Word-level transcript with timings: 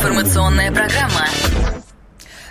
Информационная 0.00 0.72
программа. 0.72 1.26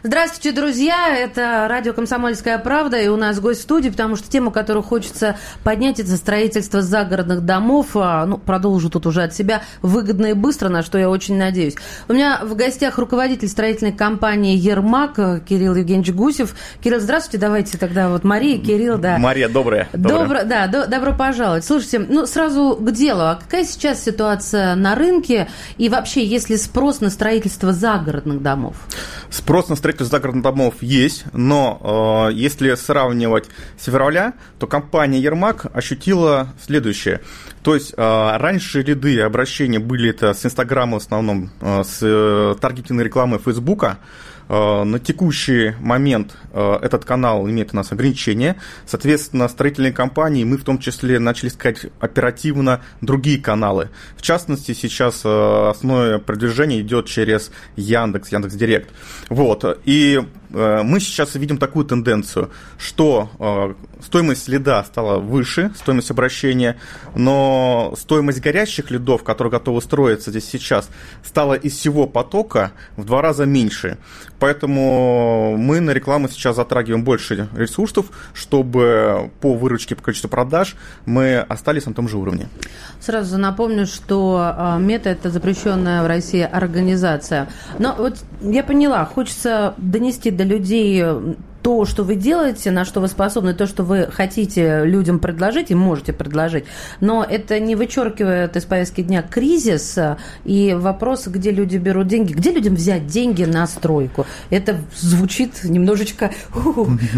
Здравствуйте, 0.02 0.54
друзья! 0.54 1.14
Это 1.14 1.68
радио 1.68 1.92
«Комсомольская 1.92 2.58
правда», 2.58 2.98
и 2.98 3.10
у 3.10 3.18
нас 3.18 3.38
гость 3.42 3.60
в 3.60 3.64
студии, 3.64 3.90
потому 3.90 4.16
что 4.16 4.32
тему, 4.32 4.50
которую 4.50 4.82
хочется 4.82 5.36
поднять, 5.66 6.00
это 6.00 6.16
строительство 6.16 6.82
загородных 6.82 7.42
домов. 7.42 7.88
А, 7.96 8.26
ну, 8.26 8.38
продолжу 8.38 8.90
тут 8.90 9.06
уже 9.08 9.24
от 9.24 9.34
себя 9.34 9.62
выгодно 9.82 10.28
и 10.28 10.34
быстро, 10.34 10.70
на 10.70 10.84
что 10.84 10.98
я 10.98 11.10
очень 11.10 11.38
надеюсь. 11.38 11.76
У 12.08 12.14
меня 12.14 12.40
в 12.44 12.56
гостях 12.56 12.98
руководитель 12.98 13.50
строительной 13.50 13.92
компании 13.92 14.56
«Ермак» 14.56 15.16
Кирилл 15.44 15.76
Евгеньевич 15.76 16.14
Гусев. 16.14 16.56
Кирилл, 16.82 17.02
здравствуйте, 17.02 17.38
давайте 17.38 17.78
тогда 17.78 18.08
вот 18.08 18.24
Мария, 18.24 18.58
Кирилл, 18.58 18.98
да. 18.98 19.18
Мария, 19.18 19.50
доброе. 19.50 19.90
Добро, 19.92 20.44
да, 20.46 20.68
до, 20.68 20.88
добро 20.88 21.12
пожаловать. 21.12 21.66
Слушайте, 21.66 22.00
ну, 22.00 22.26
сразу 22.26 22.78
к 22.80 22.90
делу. 22.92 23.24
А 23.24 23.36
какая 23.36 23.66
сейчас 23.66 24.02
ситуация 24.02 24.76
на 24.76 24.96
рынке 24.96 25.50
и 25.78 25.90
вообще, 25.90 26.26
есть 26.26 26.50
ли 26.50 26.56
спрос 26.56 27.02
на 27.02 27.10
строительство 27.10 27.74
загородных 27.74 28.42
домов? 28.42 28.78
Спрос 29.30 29.68
на 29.68 29.76
строительство 29.76 29.89
строительство 29.90 30.18
загородных 30.18 30.44
домов 30.44 30.76
есть, 30.82 31.26
но 31.34 32.28
э, 32.30 32.34
если 32.34 32.76
сравнивать 32.76 33.46
с 33.78 33.86
февраля, 33.86 34.34
то 34.60 34.68
компания 34.68 35.20
Ермак 35.20 35.66
ощутила 35.74 36.54
следующее. 36.64 37.22
То 37.64 37.74
есть 37.74 37.94
э, 37.98 38.38
раньше 38.38 38.84
ряды 38.84 39.20
обращения 39.22 39.80
были 39.80 40.12
это 40.12 40.34
с 40.34 40.46
Инстаграма 40.46 41.00
в 41.00 41.04
основном, 41.04 41.52
э, 41.62 41.84
с 41.84 42.00
э, 42.02 42.56
таргетинговой 42.60 43.06
рекламы 43.06 43.40
Фейсбука, 43.40 43.98
на 44.50 45.00
текущий 45.00 45.76
момент 45.80 46.36
э, 46.54 46.80
этот 46.82 47.06
канал 47.06 47.48
имеет 47.48 47.74
у 47.74 47.76
нас 47.76 47.92
ограничения. 47.92 48.56
Соответственно, 48.86 49.48
строительные 49.48 49.94
компании, 49.94 50.44
мы 50.44 50.58
в 50.58 50.64
том 50.64 50.80
числе 50.80 51.20
начали 51.20 51.50
искать 51.50 51.86
оперативно 52.00 52.82
другие 53.02 53.40
каналы. 53.40 53.90
В 54.18 54.22
частности, 54.22 54.74
сейчас 54.74 55.22
э, 55.24 55.70
основное 55.70 56.18
продвижение 56.18 56.82
идет 56.82 57.06
через 57.06 57.52
Яндекс, 57.76 58.32
Яндекс 58.32 58.56
Директ. 58.56 58.90
Вот. 59.30 59.80
И 59.86 60.20
мы 60.50 61.00
сейчас 61.00 61.36
видим 61.36 61.58
такую 61.58 61.86
тенденцию, 61.86 62.50
что 62.78 63.76
стоимость 64.02 64.48
лида 64.48 64.84
стала 64.88 65.20
выше, 65.20 65.72
стоимость 65.78 66.12
обращения, 66.12 66.78
но 67.16 67.94
стоимость 67.98 68.42
горящих 68.42 68.92
лидов, 68.92 69.24
которые 69.24 69.52
готовы 69.52 69.82
строиться 69.82 70.32
здесь 70.32 70.46
сейчас, 70.46 70.90
стала 71.24 71.54
из 71.54 71.74
всего 71.74 72.08
потока 72.08 72.72
в 72.98 73.06
два 73.06 73.22
раза 73.22 73.46
меньше. 73.46 73.98
Поэтому 74.40 75.56
мы 75.58 75.82
на 75.82 75.92
рекламу 75.92 76.30
сейчас 76.30 76.56
затрагиваем 76.56 77.04
больше 77.04 77.50
ресурсов, 77.56 78.08
чтобы 78.34 79.32
по 79.42 79.54
выручке, 79.54 79.96
по 79.96 80.04
количеству 80.04 80.30
продаж 80.30 80.76
мы 81.06 81.40
остались 81.40 81.86
на 81.86 81.94
том 81.94 82.08
же 82.08 82.18
уровне. 82.18 82.48
Сразу 83.02 83.38
напомню, 83.38 83.86
что 83.86 84.38
а, 84.40 84.78
Мета– 84.78 85.10
это 85.12 85.30
запрещенная 85.30 86.04
в 86.04 86.08
России 86.08 86.42
организация. 86.42 87.50
Но 87.78 87.96
вот 87.98 88.18
я 88.42 88.64
поняла, 88.64 89.06
хочется 89.06 89.74
донести 89.78 90.32
до 90.40 90.46
людей 90.46 91.04
то, 91.62 91.84
что 91.84 92.04
вы 92.04 92.16
делаете, 92.16 92.72
на 92.72 92.86
что 92.86 93.02
вы 93.02 93.10
способны, 93.10 93.54
то, 93.54 93.68
что 93.68 93.84
вы 93.84 94.08
хотите 94.10 94.86
людям 94.86 95.20
предложить 95.20 95.72
и 95.72 95.76
можете 95.76 96.14
предложить. 96.14 96.64
Но 97.02 97.26
это 97.30 97.60
не 97.60 97.76
вычеркивает 97.76 98.56
из 98.56 98.64
повестки 98.64 99.02
дня 99.02 99.22
кризис 99.22 100.00
и 100.46 100.74
вопрос, 100.74 101.28
где 101.28 101.52
люди 101.52 101.76
берут 101.76 102.08
деньги. 102.08 102.32
Где 102.32 102.52
людям 102.52 102.76
взять 102.76 103.08
деньги 103.08 103.44
на 103.44 103.68
стройку? 103.68 104.26
Это 104.50 104.80
звучит 104.96 105.66
немножечко 105.66 106.32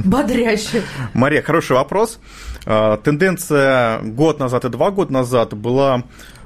бодряще. 0.04 0.82
Мария, 1.14 1.44
хороший 1.44 1.74
вопрос. 1.74 2.20
А, 2.66 2.98
тенденция 2.98 4.02
год 4.02 4.40
назад 4.40 4.66
и 4.66 4.70
два 4.70 4.90
года 4.90 5.14
назад 5.14 5.54
была 5.54 6.04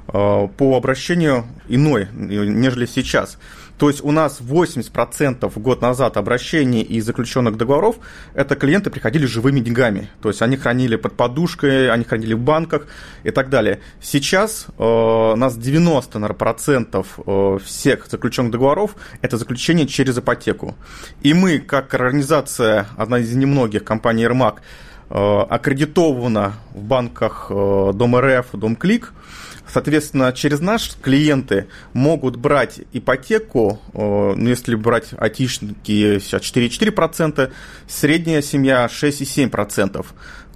а, 0.08 0.48
по 0.48 0.76
обращению 0.76 1.46
иной, 1.68 2.08
нежели 2.12 2.84
сейчас. 2.84 3.38
То 3.78 3.88
есть 3.90 4.02
у 4.02 4.10
нас 4.10 4.40
80% 4.40 5.52
год 5.60 5.82
назад 5.82 6.16
обращений 6.16 6.82
и 6.82 7.00
заключенных 7.00 7.56
договоров 7.56 7.96
это 8.34 8.56
клиенты 8.56 8.90
приходили 8.90 9.26
живыми 9.26 9.60
деньгами. 9.60 10.08
То 10.22 10.28
есть 10.28 10.42
они 10.42 10.56
хранили 10.56 10.96
под 10.96 11.14
подушкой, 11.14 11.90
они 11.90 12.04
хранили 12.04 12.34
в 12.34 12.40
банках 12.40 12.86
и 13.22 13.30
так 13.30 13.50
далее. 13.50 13.80
Сейчас 14.00 14.66
э, 14.78 14.82
у 14.82 15.36
нас 15.36 15.56
90% 15.56 16.14
наверное, 16.14 16.36
процентов 16.36 17.18
э, 17.26 17.58
всех 17.64 18.06
заключенных 18.10 18.52
договоров 18.52 18.96
это 19.20 19.36
заключение 19.36 19.86
через 19.86 20.18
ипотеку. 20.18 20.74
И 21.22 21.34
мы, 21.34 21.58
как 21.58 21.92
организация, 21.94 22.86
одна 22.96 23.18
из 23.18 23.34
немногих 23.34 23.84
компаний 23.84 24.22
«Ермак», 24.22 24.62
э, 25.10 25.14
аккредитована 25.14 26.54
в 26.74 26.82
банках 26.82 27.46
э, 27.50 27.92
Дом 27.94 28.16
РФ, 28.16 28.46
Дом 28.52 28.76
Клик– 28.76 29.12
Соответственно, 29.68 30.32
через 30.32 30.60
наш 30.60 30.96
клиенты 31.02 31.66
могут 31.92 32.36
брать 32.36 32.80
ипотеку, 32.92 33.80
э, 33.92 34.34
ну, 34.36 34.48
если 34.48 34.76
брать 34.76 35.08
сейчас 35.10 36.42
4,4%, 36.42 37.52
средняя 37.88 38.42
семья 38.42 38.86
6,7%. 38.86 40.06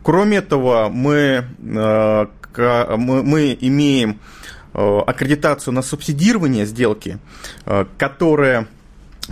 Кроме 0.02 0.38
этого, 0.38 0.88
мы, 0.88 1.44
мы, 1.60 3.58
имеем 3.60 4.20
аккредитацию 4.72 5.74
на 5.74 5.82
субсидирование 5.82 6.64
сделки, 6.64 7.18
которая 7.98 8.66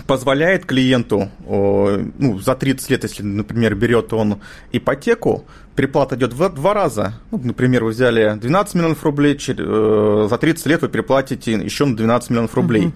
позволяет 0.06 0.64
клиенту 0.64 1.28
ну, 1.46 2.38
за 2.38 2.54
30 2.54 2.90
лет, 2.90 3.02
если, 3.04 3.22
например, 3.22 3.74
берет 3.74 4.12
он 4.12 4.40
ипотеку, 4.72 5.44
переплата 5.78 6.16
идет 6.16 6.32
в 6.32 6.48
два 6.48 6.74
раза. 6.74 7.12
Ну, 7.30 7.40
например, 7.44 7.84
вы 7.84 7.90
взяли 7.90 8.36
12 8.36 8.74
миллионов 8.74 9.04
рублей, 9.04 9.38
э, 9.46 10.26
за 10.28 10.36
30 10.36 10.66
лет 10.66 10.82
вы 10.82 10.88
переплатите 10.88 11.52
еще 11.52 11.84
на 11.84 11.96
12 11.96 12.30
миллионов 12.30 12.54
рублей. 12.56 12.86
Угу. 12.86 12.94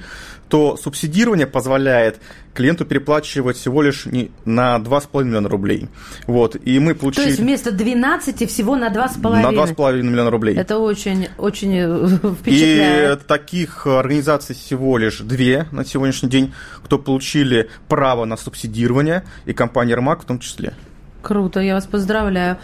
То 0.49 0.77
субсидирование 0.77 1.47
позволяет 1.47 2.19
клиенту 2.55 2.85
переплачивать 2.85 3.57
всего 3.57 3.83
лишь 3.83 4.07
не 4.07 4.33
на 4.45 4.81
2,5 4.81 5.23
миллиона 5.23 5.49
рублей. 5.49 5.89
Вот, 6.27 6.57
и 6.57 6.81
мы 6.81 6.97
получили... 6.97 7.23
То 7.23 7.29
есть 7.29 7.41
вместо 7.41 7.71
12 7.71 8.51
всего 8.51 8.75
на 8.75 8.89
2,5? 8.89 9.31
На 9.31 9.53
2,5 9.53 10.03
миллиона 10.03 10.31
рублей. 10.31 10.57
Это 10.57 10.79
очень, 10.79 11.29
очень 11.39 11.77
э, 11.77 12.09
впечатляет. 12.35 13.23
И 13.23 13.25
таких 13.29 13.87
организаций 13.87 14.57
всего 14.57 14.99
лишь 14.99 15.19
две 15.19 15.69
на 15.71 15.85
сегодняшний 15.85 16.29
день, 16.29 16.53
кто 16.83 16.99
получили 16.99 17.71
право 17.87 18.25
на 18.25 18.37
субсидирование, 18.37 19.23
и 19.47 19.53
компания 19.53 19.93
«Ермак» 19.93 20.23
в 20.23 20.25
том 20.25 20.41
числе. 20.41 20.75
Круто, 21.23 21.61
я 21.61 21.75
вас 21.75 21.87
поздравляю. 21.87 22.59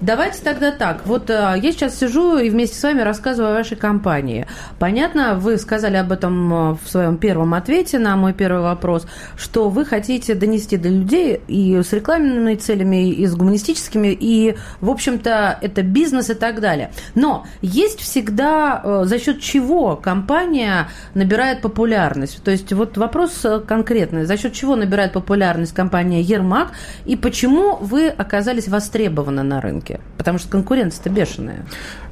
Давайте 0.00 0.42
тогда 0.42 0.72
так. 0.72 1.06
Вот 1.06 1.30
э, 1.30 1.54
я 1.56 1.72
сейчас 1.72 1.98
сижу 1.98 2.36
и 2.36 2.50
вместе 2.50 2.78
с 2.78 2.82
вами 2.82 3.00
рассказываю 3.00 3.52
о 3.52 3.54
вашей 3.54 3.78
компании. 3.78 4.46
Понятно, 4.78 5.36
вы 5.36 5.56
сказали 5.56 5.96
об 5.96 6.12
этом 6.12 6.52
э, 6.52 6.76
в 6.84 6.88
своем 6.88 7.16
первом 7.16 7.54
ответе 7.54 7.98
на 7.98 8.14
мой 8.16 8.34
первый 8.34 8.60
вопрос, 8.60 9.06
что 9.36 9.70
вы 9.70 9.86
хотите 9.86 10.34
донести 10.34 10.76
до 10.76 10.90
людей 10.90 11.40
и 11.48 11.82
с 11.82 11.94
рекламными 11.94 12.56
целями, 12.56 13.10
и 13.10 13.26
с 13.26 13.34
гуманистическими, 13.34 14.08
и, 14.08 14.56
в 14.82 14.90
общем-то, 14.90 15.58
это 15.62 15.82
бизнес 15.82 16.28
и 16.28 16.34
так 16.34 16.60
далее. 16.60 16.92
Но 17.14 17.46
есть 17.62 18.00
всегда 18.00 18.82
э, 18.84 19.02
за 19.06 19.18
счет 19.18 19.40
чего 19.40 19.96
компания 19.96 20.88
набирает 21.14 21.62
популярность. 21.62 22.42
То 22.44 22.50
есть 22.50 22.70
вот 22.74 22.98
вопрос 22.98 23.46
конкретный. 23.66 24.26
За 24.26 24.36
счет 24.36 24.52
чего 24.52 24.76
набирает 24.76 25.14
популярность 25.14 25.72
компания 25.72 26.20
Ермак 26.20 26.72
и 27.06 27.16
почему 27.16 27.76
вы 27.80 27.95
оказались 28.04 28.68
востребованы 28.68 29.42
на 29.42 29.60
рынке? 29.60 30.00
Потому 30.16 30.38
что 30.38 30.48
конкуренция-то 30.48 31.10
бешеная. 31.10 31.64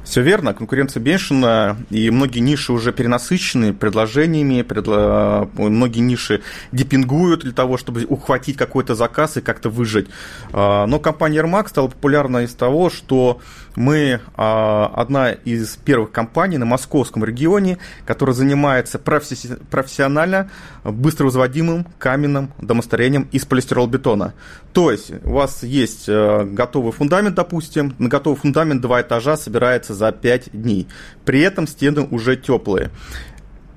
Все 0.05 0.21
верно, 0.21 0.53
конкуренция 0.53 1.01
бешеная, 1.01 1.77
и 1.89 2.11
многие 2.11 2.39
ниши 2.39 2.71
уже 2.71 2.93
перенасыщены 2.93 3.73
предложениями, 3.73 4.61
предло... 4.61 5.49
многие 5.55 5.99
ниши 5.99 6.43
депингуют 6.71 7.41
для 7.41 7.53
того, 7.53 7.77
чтобы 7.77 8.05
ухватить 8.05 8.55
какой-то 8.55 8.93
заказ 8.93 9.37
и 9.37 9.41
как-то 9.41 9.69
выжить. 9.69 10.07
А, 10.53 10.85
но 10.85 10.99
компания 10.99 11.37
Ермак 11.37 11.69
стала 11.69 11.87
популярна 11.87 12.43
из 12.43 12.53
того, 12.53 12.91
что 12.91 13.39
мы 13.75 14.21
а, 14.35 14.91
одна 14.95 15.31
из 15.31 15.75
первых 15.77 16.11
компаний 16.11 16.59
на 16.59 16.65
московском 16.65 17.25
регионе, 17.25 17.79
которая 18.05 18.35
занимается 18.35 18.99
профессионально 18.99 20.51
быстро 20.83 21.25
возводимым 21.25 21.87
каменным 21.97 22.53
домостроением 22.59 23.27
из 23.31 23.43
полистиролбетона. 23.45 24.35
То 24.71 24.91
есть 24.91 25.11
у 25.23 25.31
вас 25.31 25.63
есть 25.63 26.05
э, 26.07 26.43
готовый 26.43 26.91
фундамент, 26.91 27.35
допустим, 27.35 27.95
на 27.97 28.09
готовый 28.09 28.37
фундамент 28.37 28.81
два 28.81 29.01
этажа 29.01 29.37
собирается 29.37 29.94
за 29.95 30.11
5 30.11 30.51
дней. 30.51 30.87
При 31.25 31.41
этом 31.41 31.67
стены 31.67 32.07
уже 32.09 32.35
теплые. 32.35 32.91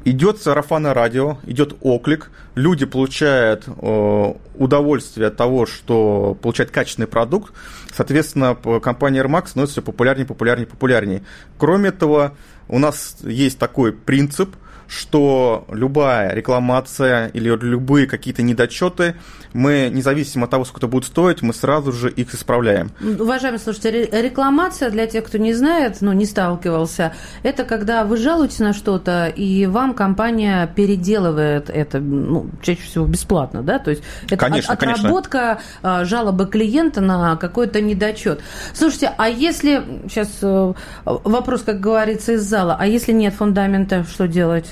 Идет 0.05 0.41
сарафанное 0.41 0.95
радио, 0.95 1.39
идет 1.45 1.77
оклик, 1.83 2.31
люди 2.55 2.87
получают 2.87 3.65
э, 3.67 4.35
удовольствие 4.55 5.27
от 5.27 5.37
того, 5.37 5.67
что 5.67 6.37
получают 6.41 6.71
качественный 6.71 7.09
продукт, 7.09 7.53
соответственно, 7.93 8.55
компания 8.81 9.23
Air 9.23 9.47
становится 9.47 9.75
все 9.75 9.83
популярнее, 9.83 10.25
популярнее, 10.25 10.67
популярнее. 10.67 11.25
Кроме 11.59 11.91
этого, 11.91 12.37
у 12.69 12.79
нас 12.79 13.19
есть 13.23 13.59
такой 13.59 13.93
принцип, 13.93 14.55
что 14.89 15.67
любая 15.71 16.35
рекламация 16.35 17.29
или 17.29 17.49
любые 17.49 18.07
какие-то 18.07 18.43
недочеты, 18.43 19.15
мы, 19.53 19.91
независимо 19.93 20.45
от 20.45 20.51
того, 20.51 20.65
сколько 20.65 20.81
это 20.81 20.89
будет 20.89 21.05
стоить, 21.05 21.43
мы 21.43 21.53
сразу 21.53 21.93
же 21.93 22.11
их 22.11 22.35
исправляем. 22.35 22.91
Уважаемые 23.01 23.61
слушатели, 23.61 24.09
рекламация, 24.11 24.91
для 24.91 25.07
тех, 25.07 25.25
кто 25.25 25.39
не 25.39 25.53
знает, 25.53 25.99
ну, 26.01 26.13
не 26.13 26.25
сталкивался, 26.25 27.15
это 27.43 27.65
когда 27.65 28.05
вы 28.05 28.17
жалуетесь 28.17 28.61
на 28.61 28.73
что-то, 28.73 29.27
и 29.27 29.67
вам 29.67 29.95
компания 29.95 30.67
переделывает 30.75 31.71
это, 31.71 32.01
ну, 32.01 32.49
чаще 32.63 32.83
всего 32.83 33.07
бесплатно, 33.07 33.63
да? 33.63 33.79
То 33.79 33.91
есть 33.91 34.03
это 34.27 34.37
конечно, 34.37 34.73
от, 34.73 34.83
отработка 34.83 35.61
конечно. 35.83 36.05
жалобы 36.07 36.47
клиента 36.47 37.01
на 37.01 37.37
какой-то 37.37 37.81
недочет. 37.81 38.41
Слушайте, 38.73 39.13
а 39.17 39.29
если, 39.29 39.83
сейчас 40.09 40.39
э, 40.43 40.73
вопрос, 41.05 41.63
как 41.63 41.81
говорится, 41.81 42.33
из 42.33 42.43
зала, 42.43 42.77
а 42.79 42.87
если 42.87 43.13
нет 43.13 43.35
фундамента, 43.35 44.05
что 44.05 44.27
делать? 44.27 44.67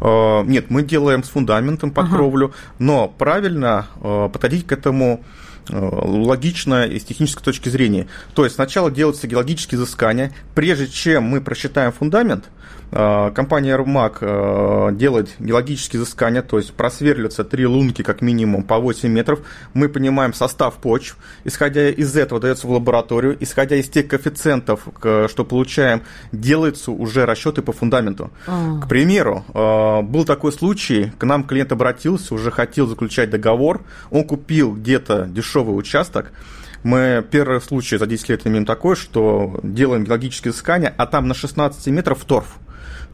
Э, 0.00 0.42
нет, 0.44 0.70
мы 0.70 0.82
делаем 0.82 1.22
с 1.22 1.28
фундаментом 1.28 1.90
под 1.90 2.06
ага. 2.06 2.16
кровлю, 2.16 2.52
но 2.78 3.08
правильно 3.08 3.86
э, 4.02 4.28
подходить 4.32 4.66
к 4.66 4.72
этому 4.72 5.24
логично 5.68 6.86
и 6.86 6.98
с 6.98 7.04
технической 7.04 7.44
точки 7.44 7.68
зрения. 7.68 8.06
То 8.34 8.44
есть 8.44 8.56
сначала 8.56 8.90
делаются 8.90 9.26
геологические 9.26 9.78
изыскания, 9.78 10.32
прежде 10.54 10.88
чем 10.88 11.24
мы 11.24 11.40
просчитаем 11.40 11.92
фундамент– 11.92 12.44
Э, 12.92 13.30
компания 13.34 13.70
Эрмак 13.70 14.18
э, 14.20 14.90
делает 14.92 15.30
геологические 15.38 16.02
изыскания, 16.02 16.42
то 16.42 16.58
есть 16.58 16.72
просверливаются 16.72 17.44
три 17.44 17.66
лунки 17.66 18.02
как 18.02 18.20
минимум 18.20 18.64
по 18.64 18.78
8 18.78 19.08
метров. 19.08 19.40
Мы 19.74 19.88
понимаем 19.88 20.34
состав 20.34 20.74
почв. 20.74 21.16
Исходя 21.44 21.88
из 21.88 22.16
этого 22.16 22.40
дается 22.40 22.66
в 22.66 22.72
лабораторию. 22.72 23.36
Исходя 23.40 23.76
из 23.76 23.88
тех 23.88 24.08
коэффициентов, 24.08 24.88
что 24.98 25.44
получаем, 25.44 26.02
делаются 26.32 26.90
уже 26.90 27.26
расчеты 27.26 27.62
по 27.62 27.72
фундаменту. 27.72 28.30
А. 28.46 28.80
К 28.80 28.88
примеру, 28.88 29.44
э, 29.54 30.02
был 30.02 30.24
такой 30.24 30.52
случай, 30.52 31.12
к 31.18 31.24
нам 31.24 31.44
клиент 31.44 31.72
обратился, 31.72 32.34
уже 32.34 32.50
хотел 32.50 32.86
заключать 32.86 33.30
договор. 33.30 33.82
Он 34.10 34.24
купил 34.24 34.74
где-то 34.74 35.26
дешевый 35.50 35.76
участок, 35.76 36.32
мы 36.82 37.26
первый 37.30 37.60
случай 37.60 37.98
за 37.98 38.06
10 38.06 38.28
лет 38.30 38.46
имеем 38.46 38.64
такой, 38.64 38.96
что 38.96 39.60
делаем 39.62 40.04
геологические 40.04 40.52
изыскания, 40.52 40.94
а 40.96 41.06
там 41.06 41.28
на 41.28 41.34
16 41.34 41.86
метров 41.88 42.24
торф. 42.24 42.56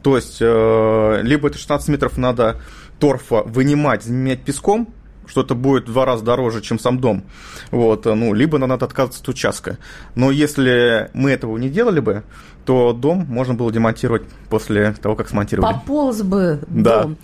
То 0.03 0.15
есть, 0.15 0.37
э, 0.39 1.21
либо 1.23 1.49
это 1.49 1.57
16 1.57 1.89
метров 1.89 2.17
надо 2.17 2.61
торфа 2.99 3.41
вынимать, 3.43 4.03
заменять 4.03 4.43
песком, 4.43 4.93
что 5.25 5.41
это 5.41 5.55
будет 5.55 5.89
в 5.89 5.91
два 5.91 6.05
раза 6.05 6.23
дороже, 6.23 6.61
чем 6.61 6.79
сам 6.79 6.99
дом. 6.99 7.23
Вот, 7.71 8.05
ну, 8.05 8.33
либо 8.33 8.57
надо 8.57 8.85
отказываться 8.85 9.21
от 9.21 9.27
участка. 9.27 9.77
Но 10.15 10.31
если 10.31 11.09
мы 11.13 11.31
этого 11.31 11.57
не 11.57 11.69
делали 11.69 11.99
бы, 11.99 12.23
то 12.63 12.93
дом 12.93 13.25
можно 13.27 13.53
было 13.53 13.71
демонтировать 13.71 14.23
после 14.49 14.93
того, 14.93 15.15
как 15.15 15.27
смонтировали. 15.27 15.73
Пополз 15.73 16.21
бы 16.21 16.59
да. 16.67 17.03
дом. 17.03 17.17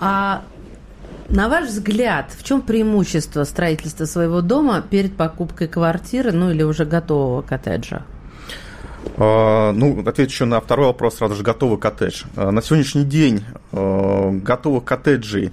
А 0.00 0.42
на 1.28 1.48
ваш 1.48 1.68
взгляд, 1.68 2.32
в 2.36 2.44
чем 2.44 2.62
преимущество 2.62 3.44
строительства 3.44 4.04
своего 4.04 4.40
дома 4.40 4.82
перед 4.82 5.16
покупкой 5.16 5.68
квартиры, 5.68 6.32
ну 6.32 6.50
или 6.50 6.62
уже 6.62 6.84
готового 6.84 7.42
коттеджа? 7.42 8.02
А, 9.16 9.72
ну, 9.72 10.02
отвечу 10.06 10.46
на 10.46 10.60
второй 10.60 10.86
вопрос 10.86 11.16
сразу 11.16 11.34
же. 11.34 11.42
Готовый 11.42 11.78
коттедж. 11.78 12.24
А, 12.36 12.50
на 12.50 12.62
сегодняшний 12.62 13.04
день 13.04 13.44
а, 13.72 14.30
готовых 14.30 14.84
коттеджей 14.84 15.52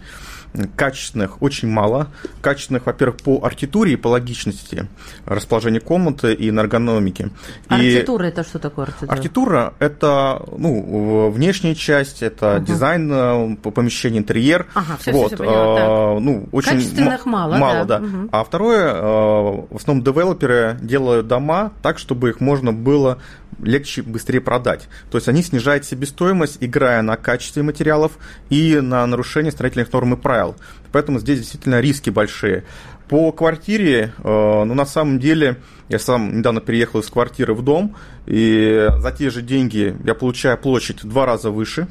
качественных 0.75 1.42
очень 1.42 1.68
мало. 1.68 2.07
Качественных, 2.42 2.86
во-первых, 2.86 3.18
по 3.18 3.44
архитектуре 3.44 3.94
и 3.94 3.95
по 3.95 4.09
логичности 4.09 4.88
расположения 5.25 5.80
комнаты 5.80 6.33
и 6.33 6.50
энергономики. 6.50 7.30
Архитектура 7.68 8.25
и 8.25 8.30
это 8.30 8.44
что 8.44 8.59
такое 8.59 8.86
архитектура? 8.86 9.12
Архитектура 9.12 9.74
это 9.80 10.45
ну, 10.57 11.30
внешняя 11.31 11.75
часть, 11.75 12.21
это 12.21 12.57
угу. 12.57 12.65
дизайн 12.65 13.12
э, 13.12 13.56
помещения, 13.71 14.19
интерьер. 14.19 14.68
Ага, 14.74 14.98
все, 15.00 15.12
вот. 15.12 15.27
все, 15.27 15.36
все 15.36 15.45
поняла, 15.45 16.19
ну, 16.19 16.48
очень 16.51 16.71
Качественных 16.71 17.25
мало, 17.25 17.56
мало 17.56 17.86
да. 17.86 18.00
да. 18.00 18.06
Угу. 18.06 18.30
А 18.31 18.44
второе, 18.44 18.94
в 18.94 19.75
основном 19.75 20.03
девелоперы 20.03 20.77
делают 20.81 21.27
дома 21.27 21.71
так, 21.81 22.00
чтобы 22.00 22.30
их 22.30 22.39
можно 22.39 22.74
было 22.74 23.19
легче, 23.62 24.01
быстрее 24.01 24.42
продать. 24.42 24.88
То 25.09 25.18
есть 25.18 25.27
они 25.27 25.44
снижают 25.44 25.86
себестоимость, 25.86 26.57
играя 26.59 27.01
на 27.01 27.18
качестве 27.18 27.63
материалов 27.63 28.13
и 28.50 28.80
на 28.81 29.06
нарушение 29.06 29.51
строительных 29.51 29.92
норм 29.94 30.13
и 30.13 30.18
правил. 30.18 30.41
trial 30.42 30.56
Поэтому 30.92 31.20
здесь 31.20 31.40
действительно 31.40 31.80
риски 31.80 32.10
большие. 32.10 32.64
По 33.08 33.32
квартире, 33.34 34.14
э, 34.24 34.64
ну, 34.64 34.74
на 34.74 34.86
самом 34.86 35.20
деле, 35.20 35.58
я 35.90 36.00
сам 36.00 36.38
недавно 36.38 36.62
переехал 36.62 37.02
из 37.02 37.10
квартиры 37.10 37.54
в 37.54 37.62
дом, 37.62 37.96
и 38.26 38.88
за 39.00 39.12
те 39.12 39.30
же 39.30 39.42
деньги 39.42 39.96
я 40.06 40.16
получаю 40.16 40.58
площадь 40.58 41.04
в 41.04 41.10
два 41.10 41.26
раза 41.26 41.52
выше. 41.52 41.88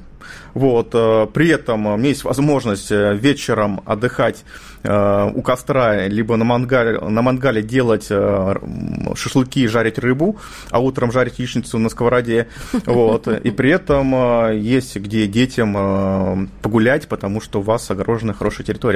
Вот, 0.54 0.90
э, 0.94 1.26
при 1.32 1.48
этом 1.48 1.86
у 1.86 1.96
меня 1.96 2.08
есть 2.08 2.24
возможность 2.24 2.90
э, 2.90 3.14
вечером 3.14 3.82
отдыхать 3.84 4.44
Э, 4.82 5.30
у 5.34 5.42
костра, 5.42 6.06
либо 6.06 6.36
на 6.36 6.44
мангале, 6.44 6.98
на 6.98 7.20
мангале 7.20 7.62
делать 7.62 8.06
э, 8.08 8.54
шашлыки 9.14 9.64
и 9.64 9.66
жарить 9.66 9.98
рыбу, 9.98 10.38
а 10.70 10.80
утром 10.80 11.12
жарить 11.12 11.38
яичницу 11.38 11.78
на 11.78 11.88
сковороде. 11.88 12.48
Вот. 12.86 13.28
И 13.28 13.50
при 13.50 13.70
этом 13.70 14.14
э, 14.14 14.58
есть 14.58 14.96
где 14.96 15.26
детям 15.26 16.48
погулять, 16.62 17.08
потому 17.08 17.40
что 17.40 17.60
у 17.60 17.62
вас 17.62 17.90
огорожена 17.90 18.32
хорошая 18.32 18.66
территория. 18.66 18.89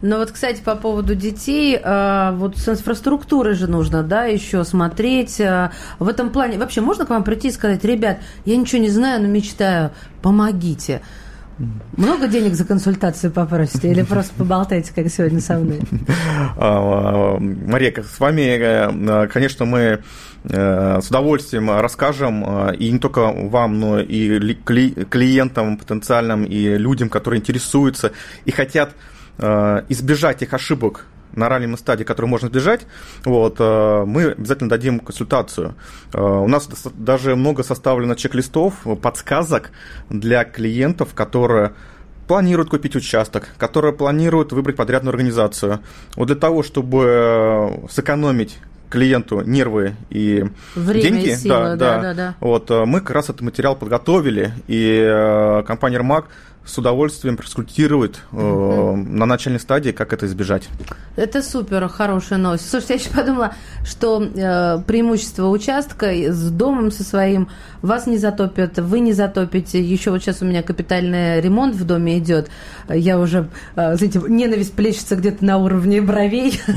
Но 0.00 0.18
вот, 0.18 0.30
кстати, 0.30 0.60
по 0.62 0.76
поводу 0.76 1.16
детей, 1.16 1.76
вот 1.76 2.56
с 2.56 2.68
инфраструктурой 2.68 3.54
же 3.54 3.66
нужно, 3.66 4.04
да, 4.04 4.26
еще 4.26 4.62
смотреть. 4.64 5.38
В 5.38 6.08
этом 6.08 6.30
плане 6.30 6.56
вообще 6.56 6.80
можно 6.80 7.04
к 7.04 7.10
вам 7.10 7.24
прийти 7.24 7.48
и 7.48 7.52
сказать, 7.52 7.84
ребят, 7.84 8.18
я 8.44 8.56
ничего 8.56 8.80
не 8.80 8.90
знаю, 8.90 9.20
но 9.22 9.26
мечтаю, 9.26 9.90
помогите. 10.22 11.02
Много 11.96 12.28
денег 12.28 12.54
за 12.54 12.64
консультацию 12.64 13.32
попросите 13.32 13.90
или 13.90 14.02
просто 14.08 14.32
поболтайте, 14.34 14.92
как 14.94 15.08
сегодня 15.08 15.40
со 15.40 15.58
мной? 15.58 15.80
А, 16.56 17.38
Мария, 17.38 17.92
с 18.02 18.18
вами, 18.20 18.42
э, 18.42 19.26
конечно, 19.28 19.64
мы 19.64 20.00
э, 20.44 21.00
с 21.00 21.08
удовольствием 21.08 21.70
расскажем, 21.70 22.44
э, 22.46 22.76
и 22.76 22.90
не 22.90 22.98
только 22.98 23.32
вам, 23.32 23.78
но 23.80 24.00
и 24.00 24.54
клиентам 24.54 25.76
потенциальным, 25.76 26.44
и 26.44 26.78
людям, 26.78 27.08
которые 27.08 27.40
интересуются 27.40 28.12
и 28.44 28.50
хотят 28.50 28.94
избежать 29.38 30.42
их 30.42 30.52
ошибок 30.52 31.06
на 31.34 31.48
ранней 31.48 31.74
стадии, 31.76 32.04
которую 32.04 32.30
можно 32.30 32.48
избежать, 32.48 32.86
вот, 33.24 33.56
э, 33.58 34.04
мы 34.06 34.32
обязательно 34.32 34.68
дадим 34.68 35.00
консультацию. 35.00 35.74
Э, 36.12 36.20
у 36.20 36.48
нас 36.48 36.68
даже 36.94 37.36
много 37.36 37.62
составлено 37.62 38.14
чек-листов, 38.14 38.74
подсказок 39.00 39.70
для 40.10 40.44
клиентов, 40.44 41.14
которые 41.14 41.72
планируют 42.26 42.70
купить 42.70 42.94
участок, 42.94 43.48
которые 43.56 43.94
планируют 43.94 44.52
выбрать 44.52 44.76
подрядную 44.76 45.10
организацию. 45.10 45.80
Вот 46.16 46.26
для 46.26 46.36
того, 46.36 46.62
чтобы 46.62 47.04
э, 47.06 47.88
сэкономить 47.90 48.58
клиенту 48.90 49.42
нервы 49.42 49.96
и 50.08 50.46
Время 50.74 51.02
деньги. 51.02 51.28
И 51.28 51.36
силы, 51.36 51.76
да, 51.76 51.76
да, 51.76 52.00
да, 52.00 52.14
да. 52.14 52.34
Вот 52.40 52.70
мы 52.70 53.00
как 53.00 53.10
раз 53.10 53.26
этот 53.26 53.42
материал 53.42 53.76
подготовили, 53.76 54.52
и 54.66 55.62
компания 55.66 55.96
«Ермак» 55.96 56.28
с 56.68 56.76
удовольствием 56.76 57.36
проскультирует 57.36 58.20
э, 58.30 58.36
на 58.36 59.26
начальной 59.26 59.58
стадии, 59.58 59.90
как 59.90 60.12
это 60.12 60.26
избежать. 60.26 60.68
Это 61.16 61.42
супер, 61.42 61.88
хорошая 61.88 62.38
новость. 62.38 62.68
Слушайте, 62.70 62.94
я 62.94 63.00
еще 63.00 63.10
подумала, 63.10 63.54
что 63.84 64.22
э, 64.22 64.78
преимущество 64.86 65.48
участка 65.48 66.12
с 66.12 66.50
домом 66.50 66.92
со 66.92 67.02
своим 67.02 67.48
вас 67.80 68.06
не 68.06 68.18
затопят, 68.18 68.78
вы 68.78 69.00
не 69.00 69.12
затопите. 69.12 69.82
Еще 69.82 70.10
вот 70.10 70.22
сейчас 70.22 70.42
у 70.42 70.44
меня 70.44 70.62
капитальный 70.62 71.40
ремонт 71.40 71.74
в 71.74 71.84
доме 71.84 72.18
идет. 72.18 72.50
Я 72.88 73.18
уже, 73.18 73.48
э, 73.74 73.96
знаете, 73.96 74.20
ненависть 74.28 74.74
плещется 74.74 75.16
где-то 75.16 75.44
на 75.44 75.58
уровне 75.58 76.00
бровей. 76.00 76.60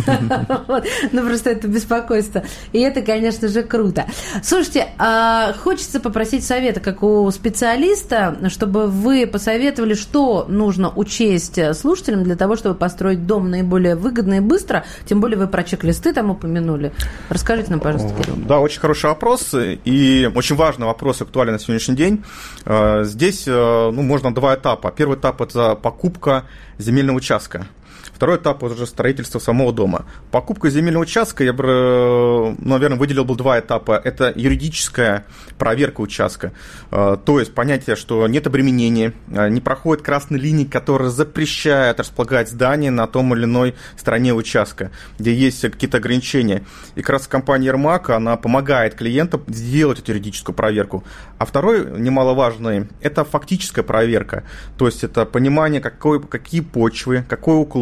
Ну, 1.11 1.25
просто 1.25 1.51
это 1.51 1.67
беспокойство. 1.67 2.43
И 2.71 2.79
это, 2.79 3.01
конечно 3.01 3.47
же, 3.47 3.63
круто. 3.63 4.05
Слушайте, 4.43 4.87
а 4.97 5.53
хочется 5.53 5.99
попросить 5.99 6.45
совета, 6.45 6.79
как 6.79 7.03
у 7.03 7.29
специалиста, 7.31 8.37
чтобы 8.49 8.87
вы 8.87 9.27
посоветовали 9.27 9.80
посоветовали, 9.81 9.93
что 9.95 10.45
нужно 10.47 10.91
учесть 10.95 11.57
э, 11.57 11.73
слушателям 11.73 12.23
для 12.23 12.35
того, 12.35 12.55
чтобы 12.55 12.75
построить 12.75 13.25
дом 13.25 13.49
наиболее 13.49 13.95
выгодно 13.95 14.35
и 14.35 14.39
быстро. 14.39 14.83
Тем 15.05 15.21
более 15.21 15.37
вы 15.37 15.47
про 15.47 15.63
чек-листы 15.63 16.13
там 16.13 16.29
упомянули. 16.29 16.91
Расскажите 17.29 17.71
нам, 17.71 17.79
пожалуйста, 17.79 18.15
Кирилл. 18.21 18.35
Да, 18.47 18.59
очень 18.59 18.79
хороший 18.79 19.07
вопрос 19.07 19.53
и 19.55 20.29
очень 20.35 20.55
важный 20.55 20.85
вопрос, 20.85 21.21
актуальный 21.21 21.53
на 21.53 21.59
сегодняшний 21.59 21.95
день. 21.95 22.23
Э, 22.65 23.03
здесь 23.03 23.47
э, 23.47 23.51
ну, 23.51 24.01
можно 24.01 24.33
два 24.33 24.55
этапа. 24.55 24.91
Первый 24.91 25.17
этап– 25.17 25.41
это 25.43 25.75
покупка 25.75 26.43
земельного 26.77 27.17
участка. 27.17 27.67
Второй 28.13 28.37
этап 28.37 28.61
уже 28.63 28.85
строительство 28.85 29.39
самого 29.39 29.73
дома. 29.73 30.05
Покупка 30.29 30.69
земельного 30.69 31.03
участка, 31.03 31.43
я 31.43 31.53
бы, 31.53 31.63
э, 31.65 32.55
наверное, 32.59 32.99
выделил 32.99 33.25
бы 33.25 33.35
два 33.35 33.59
этапа. 33.59 33.99
Это 34.03 34.31
юридическая 34.35 35.25
проверка 35.57 36.01
участка. 36.01 36.51
Э, 36.91 37.17
то 37.23 37.39
есть 37.39 37.53
понятие, 37.55 37.95
что 37.95 38.27
нет 38.27 38.45
обременения, 38.47 39.13
э, 39.31 39.49
не 39.49 39.59
проходит 39.59 40.03
красной 40.03 40.39
линии, 40.39 40.65
которая 40.65 41.09
запрещает 41.09 41.99
располагать 41.99 42.49
здание 42.49 42.91
на 42.91 43.07
том 43.07 43.33
или 43.33 43.45
иной 43.45 43.75
стороне 43.97 44.33
участка, 44.33 44.91
где 45.17 45.33
есть 45.33 45.61
какие-то 45.61 45.97
ограничения. 45.97 46.63
И 46.95 47.01
как 47.01 47.11
раз 47.11 47.27
компания 47.27 47.67
Ермак, 47.67 48.11
она 48.11 48.37
помогает 48.37 48.95
клиентам 48.95 49.43
сделать 49.47 49.99
эту 49.99 50.11
юридическую 50.11 50.55
проверку. 50.55 51.03
А 51.39 51.45
второй, 51.45 51.99
немаловажный, 51.99 52.87
это 53.01 53.25
фактическая 53.25 53.83
проверка. 53.83 54.43
То 54.77 54.85
есть 54.85 55.03
это 55.03 55.25
понимание, 55.25 55.81
какой, 55.81 56.21
какие 56.21 56.61
почвы, 56.61 57.25
какой 57.27 57.59
уклон, 57.59 57.80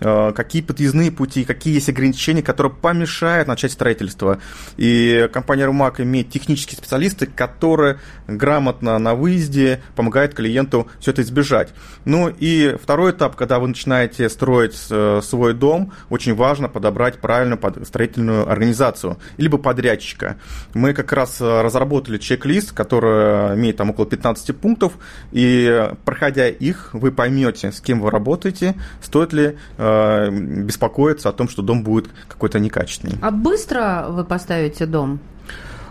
э, 0.00 0.32
какие 0.32 0.62
подъездные 0.62 1.10
пути, 1.10 1.44
какие 1.44 1.74
есть 1.74 1.88
ограничения, 1.88 2.42
которые 2.42 2.72
помешают 2.72 3.48
начать 3.48 3.72
строительство. 3.72 4.38
И 4.76 5.28
компания 5.32 5.62
Ермак 5.62 6.00
имеет 6.00 6.30
технические 6.30 6.78
специалисты, 6.78 7.26
которые 7.26 7.98
грамотно 8.26 8.98
на 8.98 9.14
выезде 9.14 9.80
помогают 9.96 10.34
клиенту 10.34 10.88
все 11.00 11.10
это 11.10 11.22
избежать. 11.22 11.72
Ну 12.04 12.28
и 12.28 12.76
второй 12.80 13.12
этап, 13.12 13.36
когда 13.36 13.58
вы 13.58 13.68
начинаете 13.68 14.28
строить 14.28 14.76
э, 14.90 15.20
свой 15.22 15.54
дом, 15.54 15.92
очень 16.10 16.34
важно 16.34 16.68
подобрать 16.68 17.18
правильную 17.18 17.58
строительную 17.84 18.50
организацию, 18.50 19.18
либо 19.36 19.58
подрядчика. 19.58 20.38
Мы 20.74 20.94
как 20.94 21.12
раз 21.12 21.40
э, 21.40 21.62
разработали 21.62 22.18
чек-лист, 22.18 22.72
который 22.72 23.56
имеет 23.56 23.76
там 23.76 23.90
около 23.90 24.06
15 24.06 24.56
пунктов, 24.56 24.92
и 25.32 25.90
проходя 26.04 26.48
их, 26.48 26.90
вы 26.92 27.10
поймете, 27.12 27.72
с 27.72 27.80
кем 27.80 28.00
вы 28.00 28.10
работаете, 28.10 28.74
стоит 29.02 29.17
ли 29.32 29.56
э, 29.76 30.30
беспокоиться 30.30 31.28
о 31.28 31.32
том, 31.32 31.48
что 31.48 31.62
дом 31.62 31.82
будет 31.82 32.08
какой-то 32.28 32.58
некачественный. 32.58 33.16
А 33.22 33.30
быстро 33.30 34.06
вы 34.10 34.24
поставите 34.24 34.86
дом? 34.86 35.20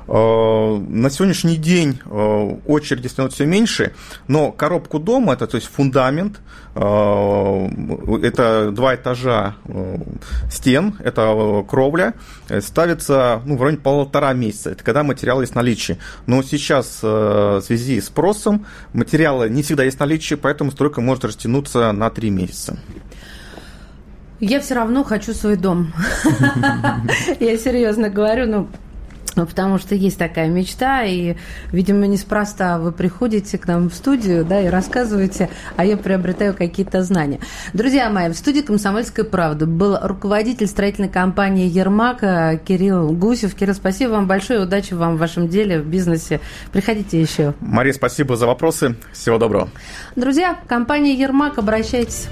Э, 0.08 0.82
на 0.88 1.10
сегодняшний 1.10 1.58
день 1.58 2.00
э, 2.06 2.56
очереди 2.66 3.08
становятся 3.08 3.38
все 3.38 3.46
меньше, 3.46 3.94
но 4.28 4.52
коробку 4.52 5.00
дома, 5.00 5.34
это 5.34 5.48
то 5.48 5.56
есть 5.56 5.68
фундамент, 5.68 6.40
э, 6.76 6.80
это 8.24 8.72
два 8.72 8.96
этажа 8.96 9.56
стен, 10.50 10.96
это 11.04 11.66
кровля, 11.68 12.14
ставится 12.62 13.42
ну, 13.46 13.58
в 13.58 13.62
районе 13.62 13.80
полтора 13.80 14.34
месяца. 14.34 14.72
Это 14.72 14.84
когда 14.84 15.04
материал 15.04 15.42
есть 15.42 15.54
в 15.54 15.56
наличии. 15.56 15.98
Но 16.26 16.42
сейчас 16.44 17.00
в 17.02 17.62
связи 17.62 18.00
с 18.00 18.08
спросом 18.08 18.66
материалы 18.94 19.50
не 19.50 19.64
всегда 19.64 19.84
есть 19.84 19.98
в 19.98 20.00
наличии, 20.00 20.36
поэтому 20.36 20.72
стройка 20.72 21.02
может 21.02 21.26
растянуться 21.26 21.92
на 21.92 22.10
три 22.10 22.30
месяца. 22.30 22.78
Я 24.40 24.60
все 24.60 24.76
равно 24.76 25.04
хочу 25.04 25.34
свой 25.34 25.58
дом. 25.58 25.92
Я 27.40 27.58
серьезно 27.58 28.10
говорю, 28.10 28.46
ну, 28.48 28.68
ну, 29.38 29.46
потому 29.46 29.78
что 29.78 29.96
есть 29.96 30.18
такая 30.18 30.50
мечта, 30.50 31.04
и, 31.04 31.36
видимо, 31.72 32.08
неспроста 32.08 32.80
вы 32.80 32.92
приходите 32.92 33.58
к 33.58 33.68
нам 33.68 33.90
в 33.90 33.94
студию, 33.94 34.44
да, 34.44 34.62
и 34.62 34.68
рассказываете, 34.68 35.50
а 35.76 35.86
я 35.86 35.96
приобретаю 35.96 36.56
какие-то 36.56 37.04
знания. 37.04 37.40
Друзья 37.74 38.10
мои, 38.10 38.30
в 38.30 38.36
студии 38.36 38.62
«Комсомольской 38.62 39.24
правды» 39.24 39.68
был 39.68 39.98
руководитель 40.02 40.68
строительной 40.68 41.10
компании 41.10 41.70
«Ермака» 41.70 42.58
Кирилл 42.58 43.12
Гусев. 43.12 43.54
Кирилл, 43.54 43.76
спасибо 43.76 44.12
вам 44.12 44.28
большое, 44.28 44.62
удачи 44.62 44.96
вам 44.96 45.18
в 45.18 45.20
вашем 45.20 45.48
деле, 45.48 45.80
в 45.80 45.86
бизнесе. 45.86 46.42
Приходите 46.72 47.22
еще. 47.22 47.54
Мария, 47.60 47.94
спасибо 47.94 48.36
за 48.36 48.48
вопросы. 48.48 48.96
Всего 49.14 49.38
доброго. 49.38 49.70
Друзья, 50.16 50.58
компания 50.68 51.14
«Ермак», 51.14 51.60
обращайтесь. 51.60 52.28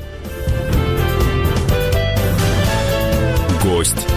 Гость. 3.63 4.14